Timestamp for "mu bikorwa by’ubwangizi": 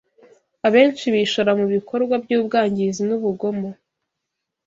1.59-3.01